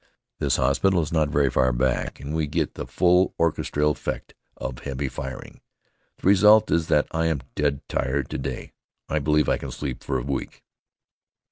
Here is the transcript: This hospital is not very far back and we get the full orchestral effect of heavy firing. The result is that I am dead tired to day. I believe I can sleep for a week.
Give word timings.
This 0.39 0.55
hospital 0.55 1.03
is 1.03 1.11
not 1.11 1.29
very 1.29 1.51
far 1.51 1.71
back 1.71 2.19
and 2.19 2.33
we 2.33 2.47
get 2.47 2.73
the 2.73 2.87
full 2.87 3.35
orchestral 3.39 3.91
effect 3.91 4.33
of 4.57 4.79
heavy 4.79 5.07
firing. 5.07 5.61
The 6.17 6.27
result 6.27 6.71
is 6.71 6.87
that 6.87 7.05
I 7.11 7.27
am 7.27 7.41
dead 7.53 7.81
tired 7.87 8.27
to 8.31 8.39
day. 8.39 8.71
I 9.09 9.19
believe 9.19 9.47
I 9.47 9.57
can 9.59 9.69
sleep 9.69 10.03
for 10.03 10.17
a 10.17 10.23
week. 10.23 10.63